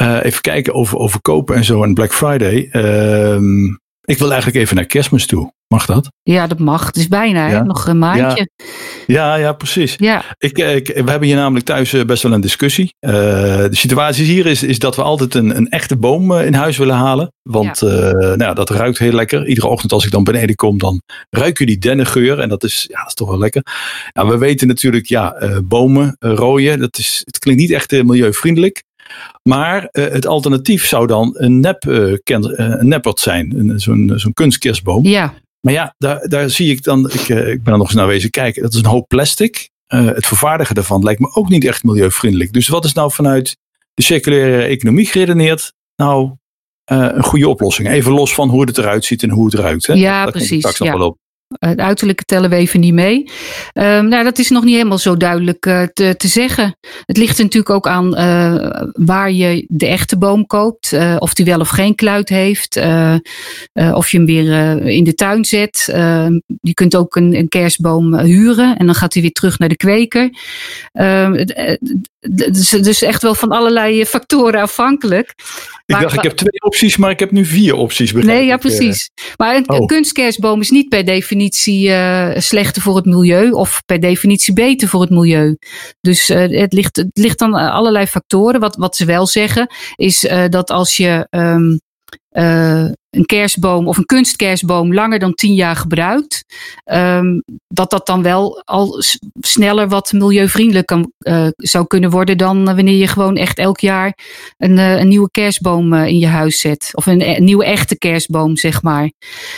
[0.00, 2.68] uh, even kijken over, over kopen en zo en Black Friday.
[2.72, 5.52] Um, ik wil eigenlijk even naar kerstmis toe.
[5.74, 6.12] Mag dat?
[6.22, 6.86] Ja, dat mag.
[6.86, 7.62] Het is bijna ja.
[7.62, 8.50] nog een maandje.
[8.56, 8.64] Ja,
[9.06, 9.94] ja, ja precies.
[9.98, 10.24] Ja.
[10.38, 12.94] Ik, ik, we hebben hier namelijk thuis best wel een discussie.
[13.00, 13.12] Uh,
[13.56, 16.94] de situatie hier is, is dat we altijd een, een echte boom in huis willen
[16.94, 17.32] halen.
[17.42, 18.14] Want ja.
[18.14, 19.46] uh, nou, dat ruikt heel lekker.
[19.46, 22.38] Iedere ochtend als ik dan beneden kom, dan ruik je die dennengeur.
[22.38, 23.62] En dat is, ja, dat is toch wel lekker.
[24.12, 26.80] Nou, we weten natuurlijk, ja, uh, bomen rooien.
[26.80, 28.82] Dat is, het klinkt niet echt milieuvriendelijk.
[29.42, 34.32] Maar uh, het alternatief zou dan een, nep, uh, ken, uh, neppert zijn, zo'n zo'n
[34.32, 35.04] kunstkerstboom.
[35.04, 35.34] Ja.
[35.60, 38.30] Maar ja, daar, daar zie ik dan, ik, ik ben er nog eens naar wezen
[38.30, 39.68] kijken, dat is een hoop plastic.
[39.86, 42.52] het vervaardigen daarvan lijkt me ook niet echt milieuvriendelijk.
[42.52, 43.56] Dus wat is nou vanuit
[43.94, 46.32] de circulaire economie geredeneerd nou
[46.84, 47.88] een goede oplossing?
[47.88, 49.86] Even los van hoe het eruit ziet en hoe het ruikt.
[49.86, 49.92] Hè?
[49.92, 50.58] Ja, dat precies.
[50.58, 51.18] Straks nog wel op.
[51.48, 53.30] Het uiterlijke tellen we even niet mee.
[53.74, 56.76] Um, nou, dat is nog niet helemaal zo duidelijk uh, te, te, zeggen.
[57.04, 60.92] Het ligt natuurlijk ook aan uh, waar je de echte boom koopt.
[60.92, 62.76] Uh, of die wel of geen kluit heeft.
[63.74, 65.84] of je hem weer in de tuin zet.
[66.60, 68.76] je kunt ook een, een, kerstboom huren.
[68.76, 70.30] En dan gaat hij weer terug naar de kweker.
[72.20, 75.28] Dus, dus echt wel van allerlei factoren afhankelijk.
[75.28, 78.12] Ik maar, dacht, ik heb twee opties, maar ik heb nu vier opties.
[78.12, 79.10] Nee, ja, precies.
[79.36, 79.86] Maar een, oh.
[79.86, 85.00] kunstkerstboom is niet per definitie uh, slechter voor het milieu of per definitie beter voor
[85.00, 85.56] het milieu.
[86.00, 88.60] Dus uh, het, ligt, het ligt aan allerlei factoren.
[88.60, 91.80] Wat, wat ze wel zeggen is uh, dat als je um,
[92.32, 96.44] uh, een kerstboom of een kunstkerstboom langer dan tien jaar gebruikt,
[96.84, 99.02] um, dat dat dan wel al
[99.40, 104.18] sneller wat milieuvriendelijk kan, uh, zou kunnen worden dan wanneer je gewoon echt elk jaar
[104.56, 106.90] een, uh, een nieuwe kerstboom in je huis zet.
[106.92, 109.12] Of een, nieuwe echte kerstboom, zeg maar.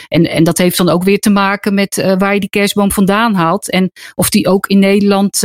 [0.07, 3.33] En, en dat heeft dan ook weer te maken met waar je die kerstboom vandaan
[3.33, 5.37] haalt en of die ook in Nederland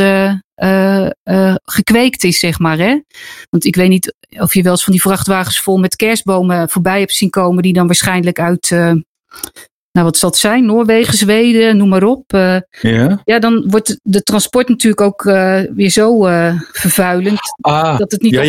[1.64, 2.78] gekweekt is, zeg maar.
[2.78, 3.00] Hè?
[3.50, 6.98] Want ik weet niet of je wel eens van die vrachtwagens vol met kerstbomen voorbij
[6.98, 8.92] hebt zien komen, die dan waarschijnlijk uit, uh,
[9.90, 12.24] nou wat zal het zijn, Noorwegen, Zweden, noem maar op.
[12.80, 13.20] ja.
[13.24, 15.22] ja, dan wordt de transport natuurlijk ook
[15.74, 16.20] weer zo
[16.72, 18.42] vervuilend ah, dat het niet ja,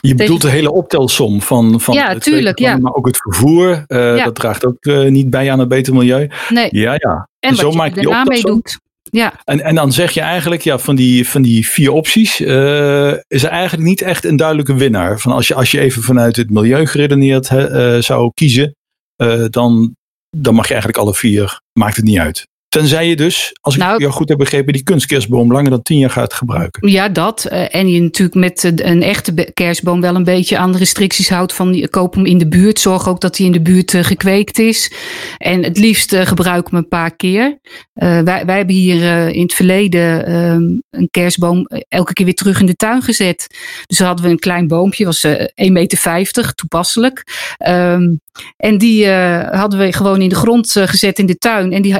[0.00, 2.76] je bedoelt de hele optelsom van, van ja, tuurlijk, ja.
[2.76, 3.84] maar ook het vervoer.
[3.86, 6.30] Dat draagt ook niet bij aan het beter milieu.
[6.48, 6.68] Nee.
[6.70, 7.28] Ja, ja.
[7.40, 8.82] En zo je daarna mee doet.
[9.14, 9.40] Ja.
[9.44, 13.42] En, en dan zeg je eigenlijk, ja, van die, van die vier opties uh, is
[13.42, 15.20] er eigenlijk niet echt een duidelijke winnaar.
[15.20, 18.76] Van als, je, als je even vanuit het milieu geredeneerd uh, zou kiezen,
[19.22, 19.96] uh, dan,
[20.36, 22.46] dan mag je eigenlijk alle vier, maakt het niet uit.
[22.74, 25.98] Tenzij je dus, als ik nou, jou goed heb begrepen, die kunstkerstboom langer dan tien
[25.98, 26.88] jaar gaat gebruiken.
[26.88, 27.46] Ja, dat.
[27.52, 31.52] Uh, en je natuurlijk met een echte kerstboom wel een beetje aan de restricties houdt
[31.52, 32.80] van koop hem in de buurt.
[32.80, 34.92] Zorg ook dat hij in de buurt uh, gekweekt is.
[35.38, 37.58] En het liefst gebruik hem een paar keer.
[37.92, 42.66] wij, wij hebben hier in het verleden ehm, een kerstboom elke keer weer terug in
[42.66, 43.46] de tuin gezet.
[43.86, 47.22] Dus hadden we een klein boompje, was 1,50 meter, toepasselijk.
[47.68, 48.20] Um,
[48.56, 49.08] en die
[49.50, 51.72] hadden we gewoon in de grond gezet in de tuin.
[51.72, 51.94] En die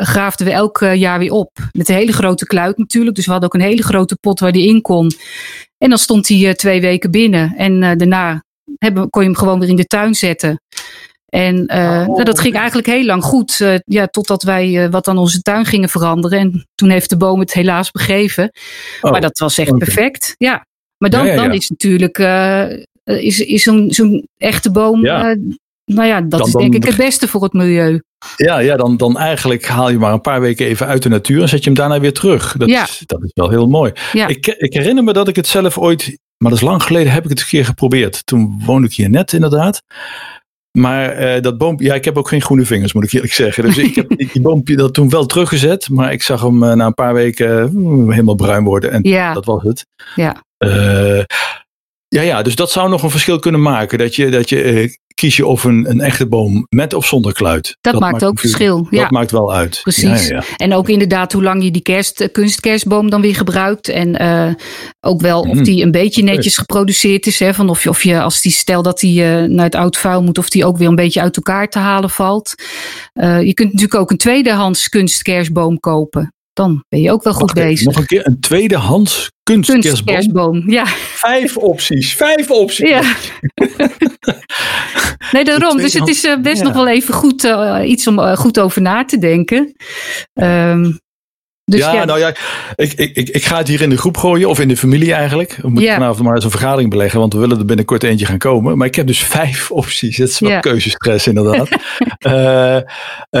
[0.00, 1.58] graafden we elk jaar weer op.
[1.72, 3.16] Met een hele grote kluit natuurlijk.
[3.16, 5.12] Dus we hadden ook een hele grote pot waar die in kon.
[5.78, 7.54] En dan stond hij twee weken binnen.
[7.56, 8.44] En daarna
[8.78, 10.60] hebben, kon je hem gewoon weer in de tuin zetten.
[11.28, 13.58] En uh, oh, dat ging eigenlijk heel lang goed.
[13.60, 16.38] Uh, ja, totdat wij uh, wat aan onze tuin gingen veranderen.
[16.38, 18.50] En toen heeft de boom het helaas begeven.
[19.00, 19.78] Oh, maar dat was echt okay.
[19.78, 20.34] perfect.
[20.38, 20.66] Ja.
[20.98, 21.42] Maar dan, ja, ja, ja.
[21.42, 22.16] dan is natuurlijk
[23.16, 25.00] is, is zo'n zo'n echte boom.
[25.00, 25.38] nou
[25.84, 28.00] ja, dat dan, is denk ik het beste voor het milieu.
[28.36, 31.42] Ja, ja dan, dan eigenlijk haal je maar een paar weken even uit de natuur
[31.42, 32.56] en zet je hem daarna weer terug.
[32.56, 32.82] Dat, ja.
[32.82, 33.92] is, dat is wel heel mooi.
[34.12, 34.26] Ja.
[34.26, 37.24] Ik, ik herinner me dat ik het zelf ooit, maar dat is lang geleden, heb
[37.24, 38.26] ik het een keer geprobeerd.
[38.26, 39.82] Toen woonde ik hier net inderdaad.
[40.78, 43.64] Maar uh, dat boompje, ja, ik heb ook geen groene vingers, moet ik eerlijk zeggen.
[43.64, 45.88] Dus ik heb die, die boompje dat toen wel teruggezet.
[45.90, 48.90] Maar ik zag hem uh, na een paar weken uh, helemaal bruin worden.
[48.90, 49.32] En ja.
[49.32, 49.86] dat was het.
[50.14, 50.42] Ja.
[52.08, 53.98] Ja, ja, dus dat zou nog een verschil kunnen maken.
[53.98, 57.76] Dat je, dat je kies je of een, een echte boom met of zonder kluit.
[57.80, 58.86] Dat, dat maakt, maakt ook verschil.
[58.90, 59.00] Ja.
[59.00, 59.80] Dat maakt wel uit.
[59.82, 60.28] Precies.
[60.28, 60.42] Ja, ja.
[60.56, 63.88] En ook inderdaad hoe lang je die kerst, kunstkerstboom dan weer gebruikt.
[63.88, 64.54] En uh,
[65.00, 67.38] ook wel of die een beetje netjes geproduceerd is.
[67.38, 69.96] Hè, van of je, of je als die stel dat die uh, naar het oud
[69.96, 72.54] vuil moet, of die ook weer een beetje uit elkaar te halen valt.
[73.14, 76.32] Uh, je kunt natuurlijk ook een tweedehands kunstkerstboom kopen.
[76.52, 77.86] Dan ben je ook wel goed Wacht, bezig.
[77.86, 80.04] Nog een keer een tweedehands kunstkerstboom.
[80.04, 80.70] kunstkerstboom.
[80.70, 80.86] Ja.
[80.86, 82.14] Vijf opties.
[82.14, 82.88] Vijf opties.
[82.88, 83.00] Ja.
[85.32, 85.76] nee, daarom.
[85.76, 86.64] Dus het is uh, best ja.
[86.64, 89.74] nog wel even goed uh, iets om uh, goed over na te denken.
[90.34, 91.00] Um,
[91.68, 92.28] dus ja, ja, nou ja,
[92.74, 95.12] ik, ik, ik, ik, ga het hier in de groep gooien, of in de familie
[95.12, 95.58] eigenlijk.
[95.62, 95.94] We moeten ja.
[95.94, 98.78] vanavond maar eens een vergadering beleggen, want we willen er binnenkort eentje gaan komen.
[98.78, 100.16] Maar ik heb dus vijf opties.
[100.16, 100.60] Het is wel ja.
[100.60, 101.68] keuzestress inderdaad.
[102.26, 102.76] uh,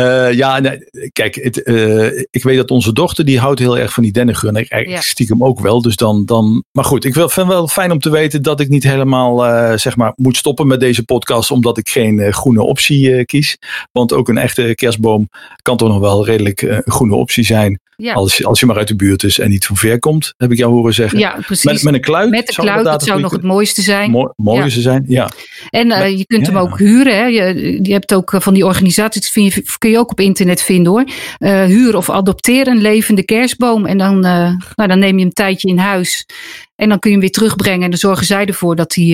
[0.02, 0.78] uh, ja, nee,
[1.12, 4.48] kijk, het, uh, ik weet dat onze dochter, die houdt heel erg van die dennengeur.
[4.48, 6.64] En ik, ik stiekem ook wel, dus dan, dan...
[6.72, 9.38] Maar goed, ik vind het wel fijn om te weten dat ik niet helemaal,
[9.78, 13.56] zeg maar, moet stoppen met deze podcast, omdat ik geen groene optie kies.
[13.92, 15.28] Want ook een echte kerstboom
[15.62, 17.80] kan toch nog wel redelijk een groene optie zijn.
[18.02, 18.12] Ja.
[18.12, 20.58] Als, als je maar uit de buurt is en niet van ver komt, heb ik
[20.58, 21.18] jou horen zeggen.
[21.18, 21.64] Ja, precies.
[21.64, 22.30] Met, met een kluit.
[22.30, 24.10] Met een kluit, dat zou nog het mooiste zijn.
[24.10, 24.84] Mo mooiste ja.
[24.84, 25.30] zijn, ja.
[25.70, 27.16] En uh, je kunt ja, hem ook huren.
[27.16, 27.24] Hè.
[27.24, 30.92] Je, je hebt ook van die organisaties, vind je, kun je ook op internet vinden
[30.92, 31.04] hoor.
[31.38, 33.86] Uh, huur of adopteer een levende kerstboom.
[33.86, 36.26] En dan, uh, nou, dan neem je een tijdje in huis.
[36.74, 37.84] En dan kun je hem weer terugbrengen.
[37.84, 39.06] En dan zorgen zij ervoor dat hij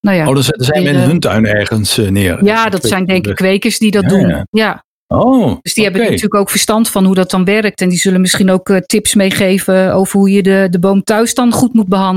[0.00, 2.44] nou ja, oh, dan zijn we in hun tuin ergens neer.
[2.44, 4.28] Ja, dat zijn denk ik kwekers die dat ja, doen.
[4.28, 4.46] Ja.
[4.50, 4.84] ja.
[5.08, 5.84] Oh, dus die okay.
[5.84, 7.80] hebben natuurlijk ook verstand van hoe dat dan werkt.
[7.80, 11.34] En die zullen misschien ook uh, tips meegeven over hoe je de, de boom thuis
[11.34, 12.14] dan goed moet behandelen.